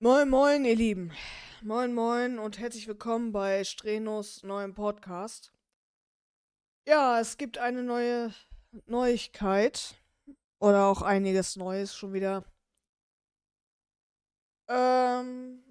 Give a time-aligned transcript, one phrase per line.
[0.00, 1.12] Moin, moin, ihr Lieben.
[1.62, 5.52] Moin, moin und herzlich willkommen bei Strenos neuem Podcast.
[6.86, 8.34] Ja, es gibt eine neue
[8.86, 10.02] Neuigkeit.
[10.58, 12.44] Oder auch einiges Neues schon wieder.
[14.68, 15.62] Ähm,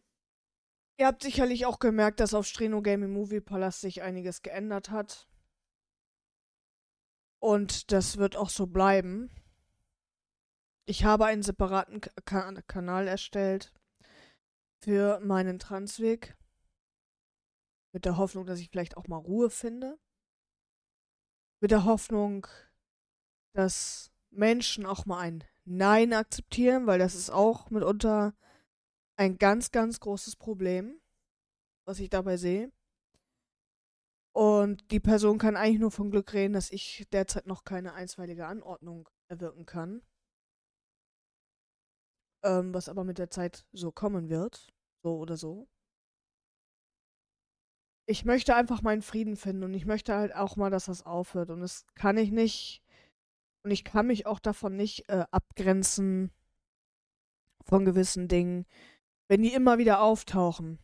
[0.98, 5.28] ihr habt sicherlich auch gemerkt, dass auf Streno Gaming Movie Palast sich einiges geändert hat.
[7.40, 9.30] Und das wird auch so bleiben.
[10.86, 13.74] Ich habe einen separaten Ka Kanal erstellt
[14.84, 16.36] für meinen Transweg.
[17.94, 19.98] Mit der Hoffnung, dass ich vielleicht auch mal Ruhe finde.
[21.62, 22.48] Mit der Hoffnung,
[23.54, 28.36] dass Menschen auch mal ein Nein akzeptieren, weil das ist auch mitunter
[29.16, 31.00] ein ganz, ganz großes Problem,
[31.86, 32.72] was ich dabei sehe.
[34.36, 38.48] Und die Person kann eigentlich nur von Glück reden, dass ich derzeit noch keine einstweilige
[38.48, 40.02] Anordnung erwirken kann.
[42.44, 44.74] Ähm, was aber mit der Zeit so kommen wird.
[45.04, 45.68] So oder so.
[48.06, 51.50] Ich möchte einfach meinen Frieden finden und ich möchte halt auch mal, dass das aufhört.
[51.50, 52.82] Und das kann ich nicht.
[53.64, 56.32] Und ich kann mich auch davon nicht äh, abgrenzen
[57.64, 58.66] von gewissen Dingen,
[59.30, 60.80] wenn die immer wieder auftauchen.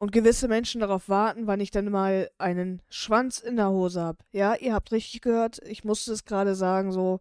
[0.00, 4.24] Und gewisse Menschen darauf warten, wann ich dann mal einen Schwanz in der Hose habe.
[4.32, 7.20] Ja, ihr habt richtig gehört, ich musste es gerade sagen, so.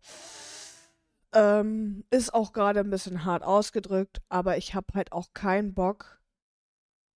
[1.34, 6.22] Ähm, ist auch gerade ein bisschen hart ausgedrückt, aber ich habe halt auch keinen Bock,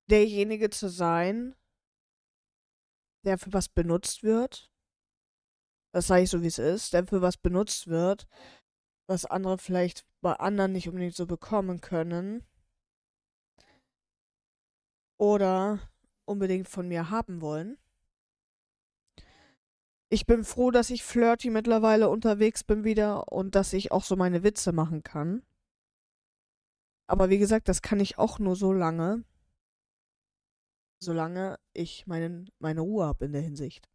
[0.09, 1.55] derjenige zu sein,
[3.25, 4.72] der für was benutzt wird.
[5.94, 8.28] Das sage ich so, wie es ist, der für was benutzt wird,
[9.08, 12.45] was andere vielleicht bei anderen nicht unbedingt so bekommen können.
[15.20, 15.80] Oder
[16.25, 17.77] unbedingt von mir haben wollen.
[20.14, 24.16] Ich bin froh, dass ich flirty mittlerweile unterwegs bin wieder und dass ich auch so
[24.16, 25.42] meine Witze machen kann.
[27.08, 29.23] Aber wie gesagt, das kann ich auch nur so lange,
[31.00, 33.89] solange ich meinen, meine Ruhe habe in der Hinsicht.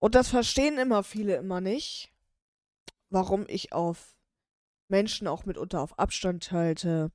[0.00, 2.12] Und das verstehen immer viele immer nicht,
[3.08, 4.18] warum ich auf
[4.88, 7.10] Menschen auch mitunter auf Abstand halte,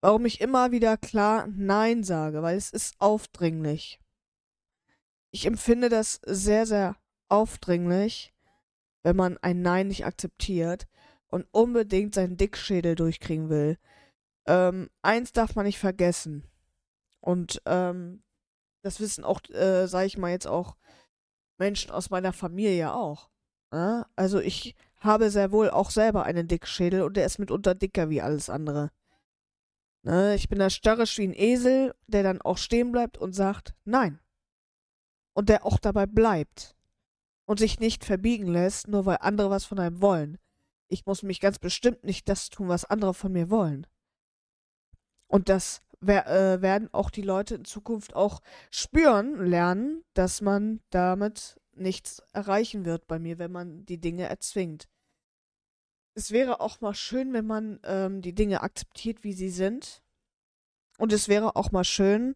[0.00, 4.00] warum ich immer wieder klar Nein sage, weil es ist aufdringlich
[5.30, 6.96] ich empfinde das sehr, sehr
[7.28, 8.34] aufdringlich,
[9.02, 10.86] wenn man ein Nein nicht akzeptiert
[11.28, 13.78] und unbedingt seinen Dickschädel durchkriegen will.
[14.46, 16.44] Ähm, eins darf man nicht vergessen.
[17.20, 18.22] Und ähm,
[18.82, 20.76] das wissen auch, äh, sage ich mal jetzt auch,
[21.58, 23.28] Menschen aus meiner Familie auch.
[23.72, 24.06] Ja?
[24.16, 28.22] Also ich habe sehr wohl auch selber einen Dickschädel und der ist mitunter dicker wie
[28.22, 28.90] alles andere.
[30.02, 30.34] Ne?
[30.34, 34.20] Ich bin da starrisch wie ein Esel, der dann auch stehen bleibt und sagt, nein
[35.38, 36.74] und der auch dabei bleibt
[37.44, 40.36] und sich nicht verbiegen lässt, nur weil andere was von einem wollen.
[40.88, 43.86] Ich muss mich ganz bestimmt nicht das tun, was andere von mir wollen.
[45.28, 48.40] Und das äh, werden auch die Leute in Zukunft auch
[48.72, 54.88] spüren, lernen, dass man damit nichts erreichen wird bei mir, wenn man die Dinge erzwingt.
[56.14, 60.02] Es wäre auch mal schön, wenn man ähm, die Dinge akzeptiert, wie sie sind.
[60.98, 62.34] Und es wäre auch mal schön,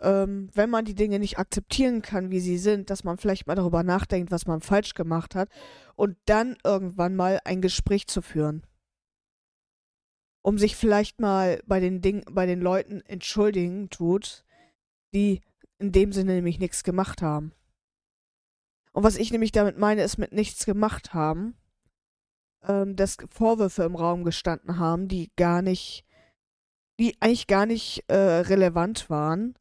[0.00, 3.54] ähm, wenn man die Dinge nicht akzeptieren kann, wie sie sind, dass man vielleicht mal
[3.54, 5.48] darüber nachdenkt, was man falsch gemacht hat
[5.94, 8.64] und dann irgendwann mal ein Gespräch zu führen.
[10.42, 14.44] Um sich vielleicht mal bei den Ding, bei den Leuten entschuldigen tut,
[15.12, 15.42] die
[15.78, 17.52] in dem Sinne nämlich nichts gemacht haben.
[18.92, 21.56] Und was ich nämlich damit meine, ist mit nichts gemacht haben,
[22.66, 26.06] ähm, dass Vorwürfe im Raum gestanden haben, die gar nicht,
[26.98, 29.54] die eigentlich gar nicht äh, relevant waren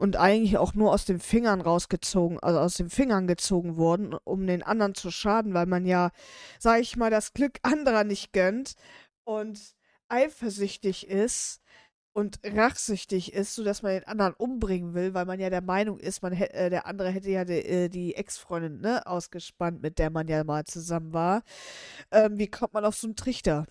[0.00, 4.46] und eigentlich auch nur aus den Fingern rausgezogen, also aus den Fingern gezogen wurden, um
[4.46, 6.10] den anderen zu schaden, weil man ja,
[6.58, 8.76] sag ich mal, das Glück anderer nicht gönnt
[9.24, 9.60] und
[10.08, 11.60] eifersüchtig ist
[12.14, 16.22] und rachsüchtig ist, sodass man den anderen umbringen will, weil man ja der Meinung ist,
[16.22, 20.28] man äh, der andere hätte ja die, äh, die Ex-Freundin ne, ausgespannt, mit der man
[20.28, 21.42] ja mal zusammen war.
[22.10, 23.66] Ähm, wie kommt man auf so einen Trichter?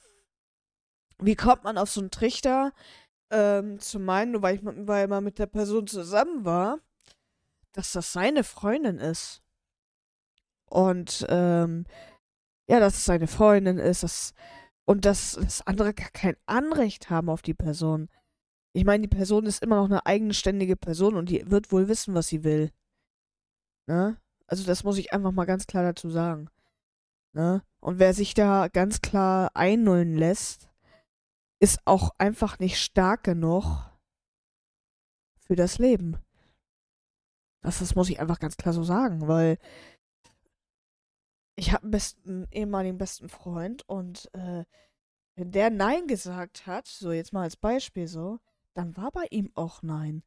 [1.18, 2.72] Wie kommt man auf so einen Trichter?
[3.32, 6.80] Ähm, zu meinen, nur weil ich weil mal mit der Person zusammen war,
[7.74, 9.42] dass das seine Freundin ist.
[10.66, 11.86] Und ähm,
[12.68, 14.34] ja, dass es seine Freundin ist, dass,
[14.86, 18.10] und dass, dass andere gar kein Anrecht haben auf die Person.
[18.74, 22.14] Ich meine, die Person ist immer noch eine eigenständige Person und die wird wohl wissen,
[22.14, 22.72] was sie will.
[23.88, 24.18] Ne?
[24.46, 26.50] Also das muss ich einfach mal ganz klar dazu sagen.
[27.34, 27.64] Ne?
[27.80, 30.69] Und wer sich da ganz klar einnullen lässt,
[31.60, 33.86] ist auch einfach nicht stark genug
[35.40, 36.18] für das Leben.
[37.62, 39.58] Das, das muss ich einfach ganz klar so sagen, weil
[41.56, 44.64] ich habe einen besten, ehemaligen besten Freund und äh,
[45.36, 48.40] wenn der Nein gesagt hat, so jetzt mal als Beispiel so,
[48.74, 50.24] dann war bei ihm auch Nein.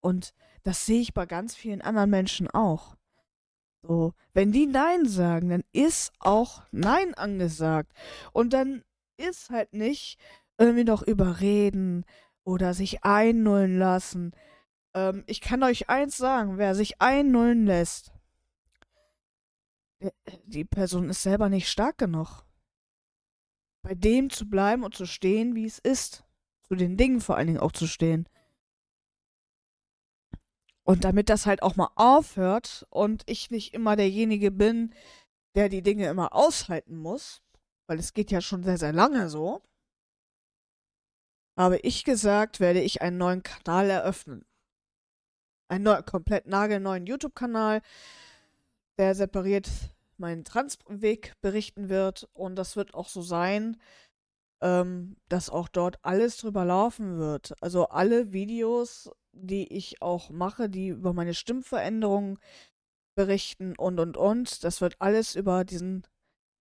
[0.00, 2.96] Und das sehe ich bei ganz vielen anderen Menschen auch.
[3.82, 7.92] So, wenn die Nein sagen, dann ist auch Nein angesagt.
[8.32, 8.84] Und dann
[9.16, 10.18] ist halt nicht
[10.58, 12.04] irgendwie noch überreden
[12.44, 14.32] oder sich einnullen lassen.
[14.94, 18.12] Ähm, ich kann euch eins sagen, wer sich einnullen lässt,
[20.44, 22.44] die Person ist selber nicht stark genug.
[23.82, 26.24] Bei dem zu bleiben und zu stehen, wie es ist.
[26.68, 28.28] Zu den Dingen vor allen Dingen auch zu stehen.
[30.84, 34.92] Und damit das halt auch mal aufhört und ich nicht immer derjenige bin,
[35.54, 37.42] der die Dinge immer aushalten muss,
[37.86, 39.62] weil es geht ja schon sehr, sehr lange so,
[41.56, 44.44] habe ich gesagt, werde ich einen neuen Kanal eröffnen.
[45.68, 47.82] Einen neu, komplett nagelneuen YouTube-Kanal,
[48.98, 49.70] der separiert
[50.18, 52.28] meinen Transweg berichten wird.
[52.32, 53.76] Und das wird auch so sein,
[54.62, 57.54] ähm, dass auch dort alles drüber laufen wird.
[57.60, 62.38] Also alle Videos, die ich auch mache, die über meine Stimmveränderungen
[63.14, 66.04] berichten und und und, das wird alles über diesen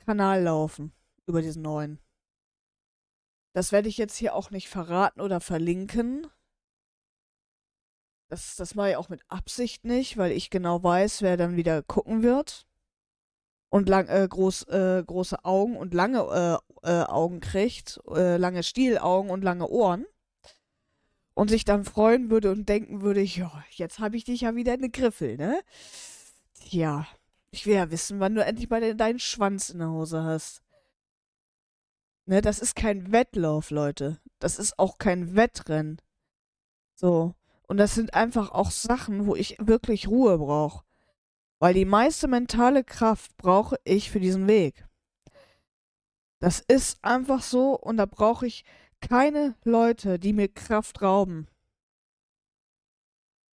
[0.05, 0.91] Kanal laufen,
[1.25, 1.99] über diesen neuen.
[3.53, 6.27] Das werde ich jetzt hier auch nicht verraten oder verlinken.
[8.29, 11.83] Das, das mache ich auch mit Absicht nicht, weil ich genau weiß, wer dann wieder
[11.83, 12.65] gucken wird.
[13.69, 18.63] Und lang, äh, groß, äh, große Augen und lange äh, äh Augen kriegt, äh, lange
[18.63, 20.05] Stielaugen und lange Ohren.
[21.33, 24.73] Und sich dann freuen würde und denken würde, ja, jetzt habe ich dich ja wieder
[24.73, 25.61] in den Griffel, ne?
[26.53, 27.07] Tja,
[27.51, 30.61] ich will ja wissen, wann du endlich mal deinen Schwanz in der Hose hast.
[32.31, 34.21] Ne, das ist kein Wettlauf, Leute.
[34.39, 36.01] Das ist auch kein Wettrennen.
[36.95, 37.35] So.
[37.67, 40.85] Und das sind einfach auch Sachen, wo ich wirklich Ruhe brauche.
[41.59, 44.87] Weil die meiste mentale Kraft brauche ich für diesen Weg.
[46.39, 48.63] Das ist einfach so und da brauche ich
[49.01, 51.49] keine Leute, die mir Kraft rauben.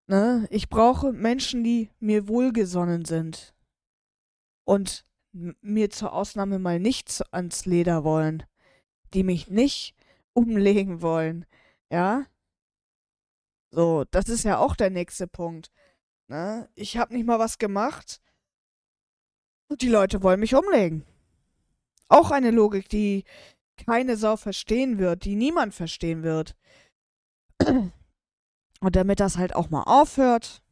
[0.07, 0.47] Ne?
[0.53, 3.57] Ich brauche Menschen, die mir wohlgesonnen sind
[4.63, 8.45] und mir zur Ausnahme mal nichts ans Leder wollen,
[9.15, 9.95] die mich nicht
[10.33, 11.47] umlegen wollen,
[11.91, 12.27] ja?
[13.71, 15.71] So, das ist ja auch der nächste Punkt.
[16.29, 16.69] Ne?
[16.75, 18.21] Ich habe nicht mal was gemacht
[19.69, 21.05] und die Leute wollen mich umlegen.
[22.09, 23.25] Auch eine Logik, die
[23.77, 26.57] keine Sau verstehen wird, die niemand verstehen wird.
[28.81, 30.63] Und damit das halt auch mal aufhört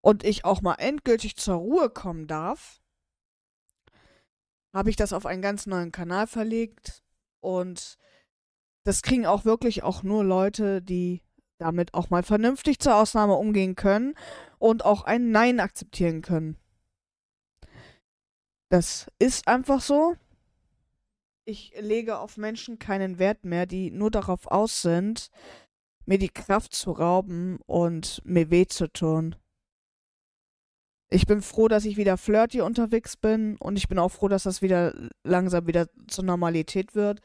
[0.00, 2.81] und ich auch mal endgültig zur Ruhe kommen darf,
[4.72, 7.02] habe ich das auf einen ganz neuen Kanal verlegt
[7.40, 7.98] und
[8.84, 11.22] das kriegen auch wirklich auch nur Leute, die
[11.58, 14.14] damit auch mal vernünftig zur Ausnahme umgehen können
[14.58, 16.56] und auch ein Nein akzeptieren können.
[18.68, 20.16] Das ist einfach so.
[21.44, 25.30] Ich lege auf Menschen keinen Wert mehr, die nur darauf aus sind,
[26.06, 29.36] mir die Kraft zu rauben und mir weh zu tun.
[31.12, 34.44] Ich bin froh, dass ich wieder flirty unterwegs bin und ich bin auch froh, dass
[34.44, 34.94] das wieder
[35.24, 37.20] langsam wieder zur Normalität wird.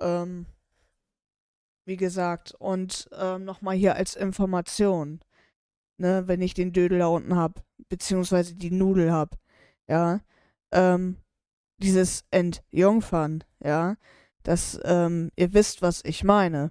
[0.00, 0.44] Ähm,
[1.86, 5.20] wie gesagt, und ähm, nochmal hier als Information,
[5.96, 9.38] ne, wenn ich den Dödel da unten hab, beziehungsweise die Nudel hab,
[9.88, 10.20] ja,
[10.70, 11.16] ähm,
[11.78, 13.96] dieses Entjungfern, ja,
[14.42, 16.70] dass ähm, ihr wisst, was ich meine,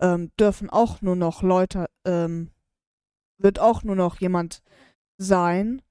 [0.00, 2.52] ähm, dürfen auch nur noch Leute, ähm,
[3.38, 4.62] wird auch nur noch jemand
[5.18, 5.82] sein,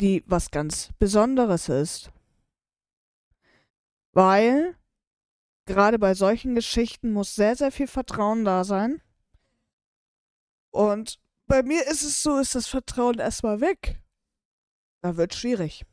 [0.00, 2.10] die was ganz Besonderes ist.
[4.12, 4.76] Weil
[5.66, 9.00] gerade bei solchen Geschichten muss sehr, sehr viel Vertrauen da sein.
[10.70, 14.00] Und bei mir ist es so, ist das Vertrauen erstmal weg.
[15.02, 15.84] Da wird schwierig.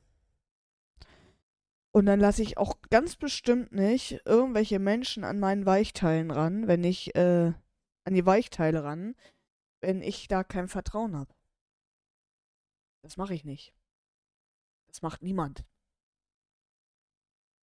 [1.92, 6.84] Und dann lasse ich auch ganz bestimmt nicht irgendwelche Menschen an meinen Weichteilen ran, wenn
[6.84, 7.54] ich, äh,
[8.04, 9.16] an die Weichteile ran,
[9.82, 11.34] wenn ich da kein Vertrauen habe.
[13.02, 13.74] Das mache ich nicht.
[14.88, 15.66] Das macht niemand.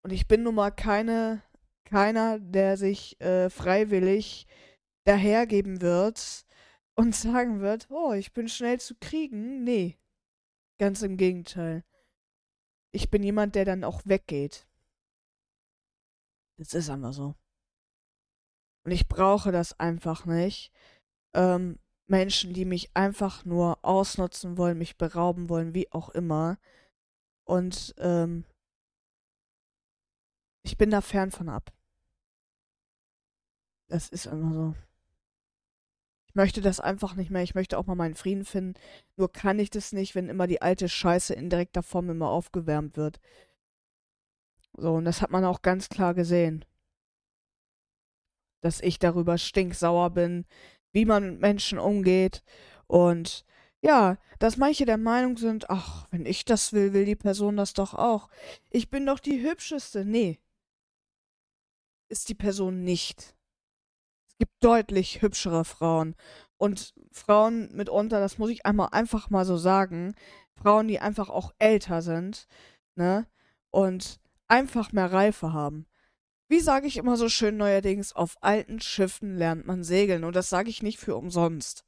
[0.03, 1.43] Und ich bin nun mal keine
[1.85, 4.47] keiner, der sich äh, freiwillig
[5.05, 6.47] dahergeben wird
[6.95, 9.65] und sagen wird, oh, ich bin schnell zu kriegen.
[9.65, 9.99] Nee,
[10.79, 11.85] ganz im Gegenteil.
[12.93, 14.67] Ich bin jemand, der dann auch weggeht.
[16.59, 17.35] Das ist einfach so.
[18.85, 20.73] Und ich brauche das einfach nicht.
[21.35, 26.59] Ähm, Menschen, die mich einfach nur ausnutzen wollen, mich berauben wollen, wie auch immer.
[27.45, 28.45] Und ähm,
[30.63, 31.73] ich bin da fern von ab.
[33.89, 34.75] Das ist immer so.
[36.29, 37.43] Ich möchte das einfach nicht mehr.
[37.43, 38.75] Ich möchte auch mal meinen Frieden finden.
[39.17, 42.97] Nur kann ich das nicht, wenn immer die alte Scheiße in direkter Form immer aufgewärmt
[42.97, 43.21] wird.
[44.77, 46.65] So, und das hat man auch ganz klar gesehen.
[48.63, 50.47] dass ich darüber stinksauer bin,
[50.95, 52.43] wie man mit Menschen umgeht
[52.87, 53.45] und
[53.83, 57.75] ja, dass manche der Meinung sind, ach, wenn ich das will, will die Person das
[57.75, 58.31] doch auch.
[58.71, 60.07] Ich bin doch die hübscheste.
[60.07, 60.41] Nee.
[62.09, 63.35] Ist die Person nicht.
[64.29, 66.15] Es gibt deutlich hübschere Frauen.
[66.57, 70.15] Und Frauen mitunter, das muss ich einmal einfach mal so sagen,
[70.55, 72.47] Frauen, die einfach auch älter sind,
[72.95, 73.27] ne?
[73.71, 75.87] Und einfach mehr Reife haben.
[76.49, 80.25] Wie sage ich immer so schön neuerdings, auf alten Schiffen lernt man segeln.
[80.25, 81.85] Und das sage ich nicht für umsonst.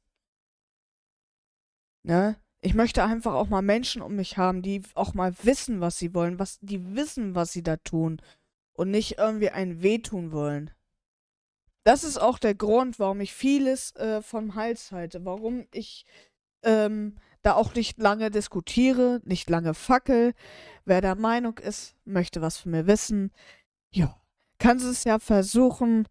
[2.03, 2.37] Ne?
[2.61, 6.13] Ich möchte einfach auch mal Menschen um mich haben, die auch mal wissen, was sie
[6.13, 8.21] wollen, was, die wissen, was sie da tun.
[8.73, 10.71] Und nicht irgendwie ein Wehtun wollen.
[11.83, 15.23] Das ist auch der Grund, warum ich vieles äh, vom Hals halte.
[15.23, 16.05] Warum ich
[16.63, 20.33] ähm, da auch nicht lange diskutiere, nicht lange fackel.
[20.85, 23.31] Wer der Meinung ist, möchte was von mir wissen,
[23.89, 24.19] ja,
[24.59, 26.07] kann es ja versuchen,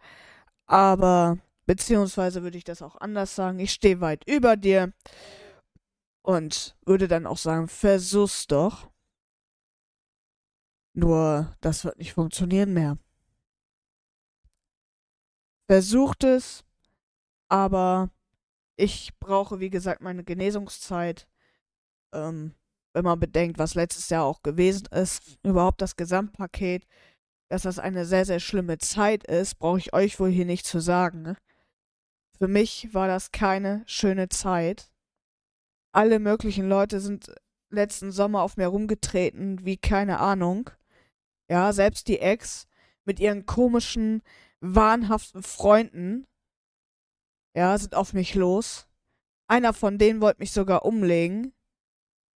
[0.66, 3.58] aber beziehungsweise würde ich das auch anders sagen.
[3.58, 4.92] Ich stehe weit über dir
[6.22, 8.90] und würde dann auch sagen, versuch's doch.
[10.94, 12.98] Nur, das wird nicht funktionieren mehr.
[15.68, 16.64] Versucht es,
[17.48, 18.10] aber
[18.76, 21.28] ich brauche, wie gesagt, meine Genesungszeit.
[22.12, 22.54] Ähm,
[22.92, 26.86] wenn man bedenkt, was letztes Jahr auch gewesen ist, überhaupt das Gesamtpaket,
[27.48, 30.80] dass das eine sehr, sehr schlimme Zeit ist, brauche ich euch wohl hier nicht zu
[30.80, 31.22] sagen.
[31.22, 31.36] Ne?
[32.38, 34.90] Für mich war das keine schöne Zeit.
[35.92, 37.34] Alle möglichen Leute sind
[37.70, 40.70] letzten Sommer auf mir rumgetreten, wie keine Ahnung.
[41.48, 42.66] Ja, selbst die Ex
[43.04, 44.22] mit ihren komischen,
[44.60, 46.26] wahnhaften Freunden,
[47.56, 48.86] ja, sind auf mich los.
[49.48, 51.54] Einer von denen wollte mich sogar umlegen.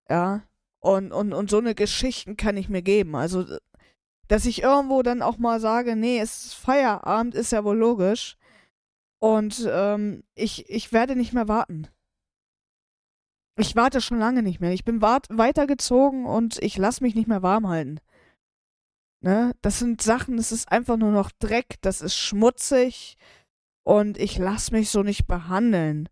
[0.08, 0.42] Ja,
[0.78, 3.14] und, und, und so eine Geschichten kann ich mir geben.
[3.14, 3.58] Also,
[4.30, 8.36] dass ich irgendwo dann auch mal sage, nee, es ist Feierabend, ist ja wohl logisch.
[9.18, 11.88] Und ähm, ich, ich werde nicht mehr warten.
[13.56, 14.70] Ich warte schon lange nicht mehr.
[14.70, 17.98] Ich bin weitergezogen und ich lasse mich nicht mehr warm halten.
[19.20, 19.52] Ne?
[19.62, 23.16] Das sind Sachen, das ist einfach nur noch Dreck, das ist schmutzig
[23.82, 26.08] und ich lasse mich so nicht behandeln.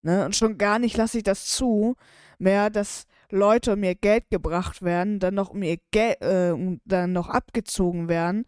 [0.00, 0.24] Ne?
[0.24, 1.94] Und schon gar nicht lasse ich das zu,
[2.38, 8.08] mehr, dass Leute mir Geld gebracht werden, dann noch mir Geld, äh, dann noch abgezogen
[8.08, 8.46] werden,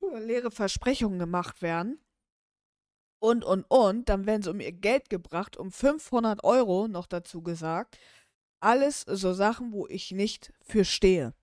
[0.00, 2.00] leere Versprechungen gemacht werden
[3.20, 7.42] und, und, und, dann werden sie um ihr Geld gebracht, um 500 Euro noch dazu
[7.42, 7.98] gesagt.
[8.60, 11.34] Alles so Sachen, wo ich nicht für stehe.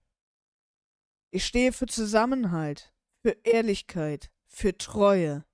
[1.31, 5.45] Ich stehe für Zusammenhalt, für Ehrlichkeit, für Treue.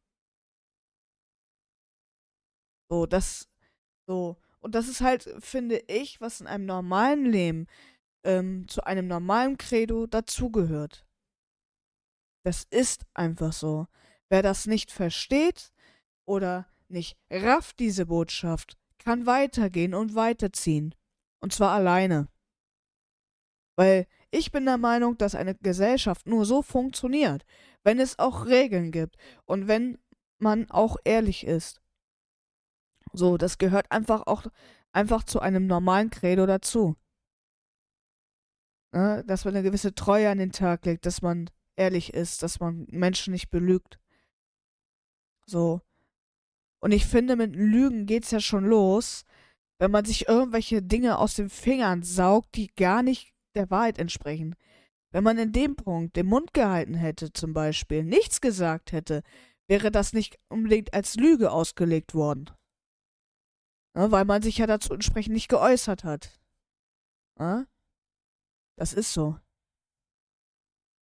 [2.89, 3.49] So, das,
[4.07, 4.37] so.
[4.61, 7.67] Und das ist halt, finde ich, was in einem normalen Leben
[8.23, 11.05] ähm, zu einem normalen Credo dazugehört.
[12.43, 13.87] Das ist einfach so.
[14.29, 15.71] Wer das nicht versteht,
[16.25, 20.95] oder nicht rafft diese Botschaft, kann weitergehen und weiterziehen.
[21.41, 22.27] Und zwar alleine.
[23.77, 27.43] Weil ich bin der Meinung, dass eine Gesellschaft nur so funktioniert,
[27.83, 29.97] wenn es auch Regeln gibt und wenn
[30.37, 31.80] man auch ehrlich ist.
[33.13, 34.45] So, das gehört einfach auch
[34.93, 36.95] einfach zu einem normalen Credo dazu.
[38.93, 42.59] Ja, dass man eine gewisse Treue an den Tag legt, dass man ehrlich ist, dass
[42.59, 43.99] man Menschen nicht belügt.
[45.45, 45.81] So.
[46.79, 49.23] Und ich finde, mit Lügen geht's ja schon los,
[49.79, 54.55] wenn man sich irgendwelche Dinge aus den Fingern saugt, die gar nicht der Wahrheit entsprechen.
[55.11, 59.23] Wenn man in dem Punkt den Mund gehalten hätte, zum Beispiel, nichts gesagt hätte,
[59.67, 62.49] wäre das nicht unbedingt als Lüge ausgelegt worden.
[63.95, 66.39] Ja, weil man sich ja dazu entsprechend nicht geäußert hat.
[67.39, 67.65] Ja?
[68.77, 69.37] Das ist so.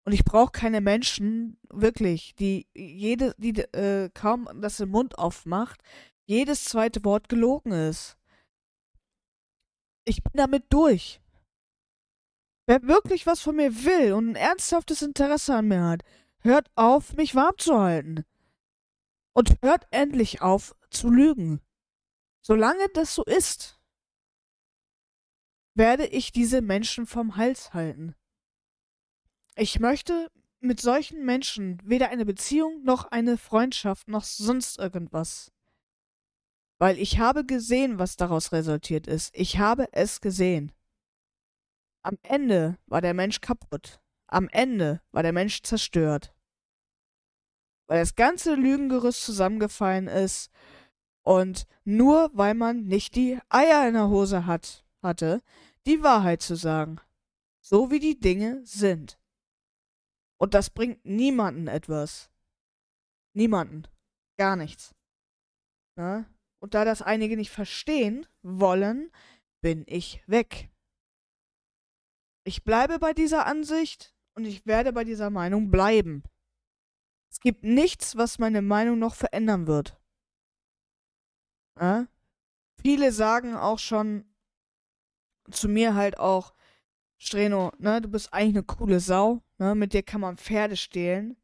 [0.05, 5.81] Und ich brauche keine Menschen, wirklich, die jede, die äh, kaum das im Mund aufmacht,
[6.25, 8.17] jedes zweite Wort gelogen ist.
[10.05, 11.21] Ich bin damit durch.
[12.65, 16.01] Wer wirklich was von mir will und ein ernsthaftes Interesse an mir hat,
[16.39, 18.25] hört auf, mich warm zu halten.
[19.33, 21.61] Und hört endlich auf zu lügen.
[22.41, 23.79] Solange das so ist,
[25.75, 28.15] werde ich diese Menschen vom Hals halten.
[29.55, 35.51] Ich möchte mit solchen Menschen weder eine Beziehung noch eine Freundschaft noch sonst irgendwas.
[36.79, 39.35] Weil ich habe gesehen, was daraus resultiert ist.
[39.35, 40.71] Ich habe es gesehen.
[42.03, 43.99] Am Ende war der Mensch kaputt.
[44.27, 46.33] Am Ende war der Mensch zerstört.
[47.87, 50.51] Weil das ganze Lügengerüst zusammengefallen ist
[51.23, 55.41] und nur weil man nicht die Eier in der Hose hat, hatte,
[55.85, 56.99] die Wahrheit zu sagen.
[57.61, 59.19] So wie die Dinge sind.
[60.37, 62.31] Und das bringt niemanden etwas.
[63.33, 63.87] Niemanden.
[64.37, 64.95] Gar nichts.
[65.95, 66.25] Ne?
[66.59, 69.11] Und da das einige nicht verstehen wollen,
[69.61, 70.69] bin ich weg.
[72.45, 76.23] Ich bleibe bei dieser Ansicht und ich werde bei dieser Meinung bleiben.
[77.29, 79.98] Es gibt nichts, was meine Meinung noch verändern wird.
[81.79, 82.07] Ja?
[82.81, 84.25] Viele sagen auch schon
[85.51, 86.53] zu mir halt auch,
[87.17, 91.35] Streno, ne, du bist eigentlich eine coole Sau, ne, mit dir kann man Pferde stehlen,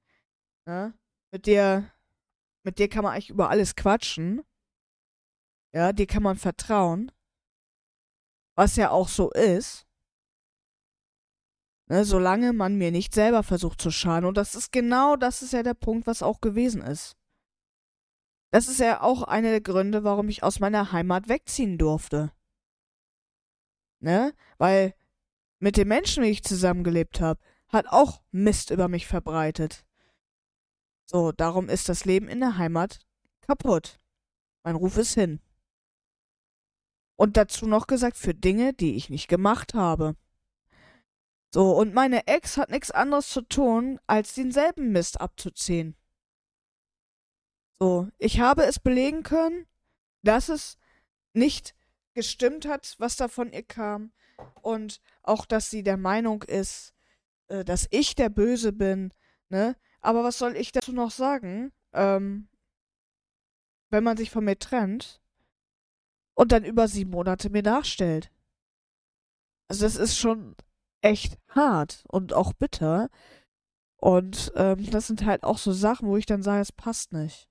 [0.65, 0.94] ne,
[1.32, 1.92] mit dir,
[2.63, 4.42] mit dir kann man eigentlich über alles quatschen,
[5.74, 7.12] ja, dir kann man vertrauen,
[8.56, 9.86] was ja auch so ist,
[11.89, 15.51] ne, solange man mir nicht selber versucht zu schaden, und das ist genau, das ist
[15.51, 17.18] ja der Punkt, was auch gewesen ist.
[18.56, 22.32] Das ist ja auch einer der Gründe, warum ich aus meiner Heimat wegziehen durfte.
[24.00, 24.34] Ne?
[24.58, 24.96] Weil
[25.60, 29.86] mit den Menschen, wie ich zusammengelebt habe, hat auch Mist über mich verbreitet.
[31.06, 33.00] So, darum ist das Leben in der Heimat
[33.42, 34.00] kaputt.
[34.64, 35.42] Mein Ruf ist hin.
[37.18, 40.16] Und dazu noch gesagt, für Dinge, die ich nicht gemacht habe.
[41.54, 45.98] So, und meine Ex hat nichts anderes zu tun, als denselben Mist abzuziehen.
[47.79, 49.65] So, ich habe es belegen können,
[50.24, 50.77] dass es
[51.34, 51.75] nicht
[52.13, 54.13] gestimmt hat, was da von ihr kam.
[54.62, 56.94] Und auch, dass sie der Meinung ist,
[57.48, 59.13] äh, dass ich der Böse bin,
[59.50, 59.75] ne?
[60.01, 61.72] Aber was soll ich dazu noch sagen?
[61.94, 62.48] Ähm,
[63.89, 65.22] wenn man sich von mir trennt
[66.34, 68.32] und dann über sieben Monate mir nachstellt.
[69.67, 70.55] Also das ist schon
[71.01, 73.10] echt hart und auch bitter.
[73.98, 77.50] Und ähm, das sind halt auch so Sachen, wo ich dann sage, es passt nicht.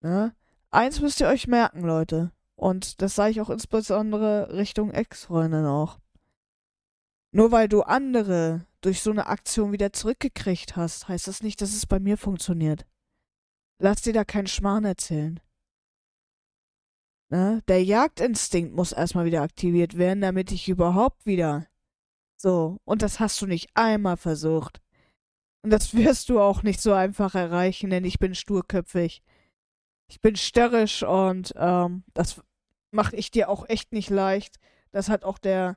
[0.00, 0.34] Ne?
[0.70, 2.32] Eins müsst ihr euch merken, Leute.
[2.56, 5.98] Und das sage ich auch insbesondere Richtung Ex-Freundin auch.
[7.30, 11.74] Nur weil du andere durch so eine Aktion wieder zurückgekriegt hast, heißt das nicht, dass
[11.74, 12.86] es bei mir funktioniert.
[13.80, 15.40] Lass dir da keinen Schmarrn erzählen.
[17.30, 17.62] Ne?
[17.68, 21.66] Der Jagdinstinkt muss erstmal wieder aktiviert werden, damit ich überhaupt wieder.
[22.36, 24.80] So, und das hast du nicht einmal versucht.
[25.62, 29.22] Und das wirst du auch nicht so einfach erreichen, denn ich bin sturköpfig.
[30.08, 32.40] Ich bin störrisch und ähm, das
[32.90, 34.58] mache ich dir auch echt nicht leicht.
[34.90, 35.76] Das hat auch der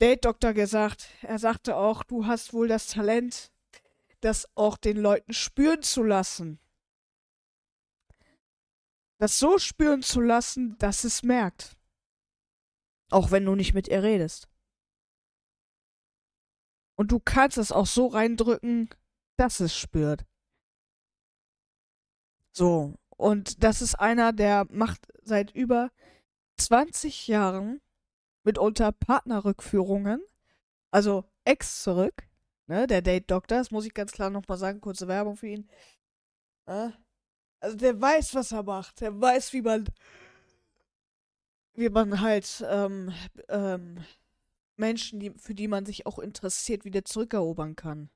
[0.00, 1.08] Date-Doktor gesagt.
[1.22, 3.52] Er sagte auch, du hast wohl das Talent,
[4.20, 6.60] das auch den Leuten spüren zu lassen.
[9.18, 11.76] Das so spüren zu lassen, dass es merkt.
[13.10, 14.48] Auch wenn du nicht mit ihr redest.
[16.96, 18.88] Und du kannst es auch so reindrücken,
[19.36, 20.24] dass es spürt.
[22.52, 25.90] So, und das ist einer, der macht seit über
[26.58, 27.80] 20 Jahren
[28.44, 30.22] mitunter Partnerrückführungen,
[30.90, 32.14] also Ex zurück,
[32.66, 35.68] ne, der Date Doktor, das muss ich ganz klar nochmal sagen, kurze Werbung für ihn.
[36.66, 36.96] Ne?
[37.60, 39.88] Also der weiß, was er macht, der weiß, wie man,
[41.74, 43.12] wie man halt ähm,
[43.48, 44.04] ähm,
[44.76, 48.10] Menschen, die, für die man sich auch interessiert, wieder zurückerobern kann.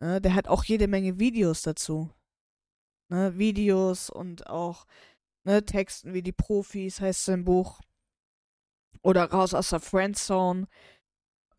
[0.00, 2.10] Ne, der hat auch jede Menge Videos dazu
[3.08, 4.86] ne, Videos und auch
[5.44, 7.80] ne, Texten wie die Profis, heißt sein Buch.
[9.02, 10.66] Oder Raus aus der Friendzone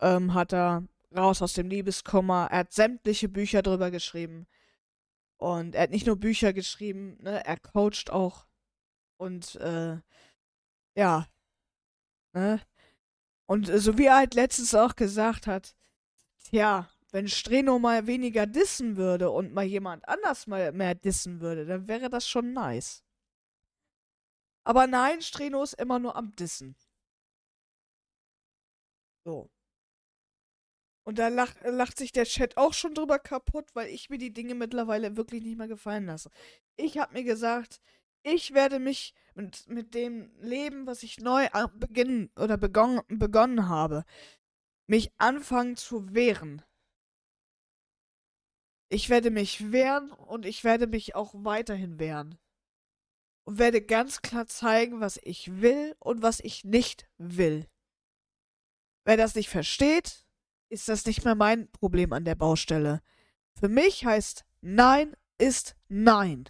[0.02, 0.84] ähm, hat er,
[1.16, 2.50] Raus aus dem Liebeskummer.
[2.52, 4.48] Er hat sämtliche Bücher drüber geschrieben.
[5.38, 8.48] Und er hat nicht nur Bücher geschrieben, ne, er coacht auch.
[9.18, 9.98] Und äh,
[10.96, 11.28] ja.
[12.34, 12.60] Ne?
[13.46, 15.76] Und äh, so wie er halt letztens auch gesagt hat,
[16.52, 21.66] ja, wenn Streno mal weniger dissen würde und mal jemand anders mal mehr dissen würde,
[21.66, 23.04] dann wäre das schon nice.
[24.64, 26.76] Aber nein, Streno ist immer nur am Dissen.
[29.24, 29.50] So.
[31.06, 34.34] Und da lacht, lacht sich der Chat auch schon drüber kaputt, weil ich mir die
[34.34, 36.30] Dinge mittlerweile wirklich nicht mehr gefallen lasse.
[36.76, 37.80] Ich habe mir gesagt,
[38.24, 44.04] ich werde mich mit, mit dem Leben, was ich neu beginnen oder begonnen, begonnen habe,
[44.88, 46.62] mich anfangen zu wehren.
[48.90, 52.38] Ich werde mich wehren und ich werde mich auch weiterhin wehren.
[53.44, 57.68] Und werde ganz klar zeigen, was ich will und was ich nicht will.
[59.06, 60.26] Wer das nicht versteht,
[60.70, 63.02] ist das nicht mehr mein Problem an der Baustelle.
[63.54, 66.50] Für mich heißt Nein ist Nein.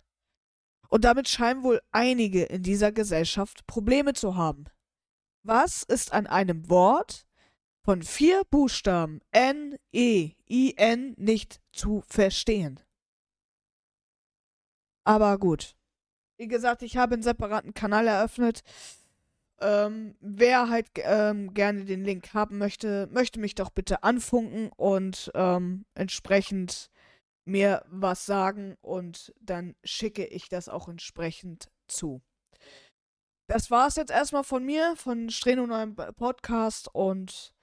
[0.89, 4.65] Und damit scheinen wohl einige in dieser Gesellschaft Probleme zu haben.
[5.43, 7.26] Was ist an einem Wort,
[7.87, 12.81] von vier Buchstaben N, E, I, N nicht zu verstehen.
[15.05, 15.77] Aber gut.
[16.37, 18.63] Wie gesagt, ich habe einen separaten Kanal eröffnet.
[19.61, 25.31] Ähm, wer halt ähm, gerne den Link haben möchte, möchte mich doch bitte anfunken und
[25.33, 26.89] ähm, entsprechend
[27.45, 32.21] mir was sagen und dann schicke ich das auch entsprechend zu.
[33.49, 37.53] Das war es jetzt erstmal von mir, von Streno neuen Podcast und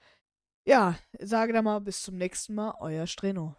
[0.67, 3.55] ja, sage da mal bis zum nächsten Mal, euer Streno.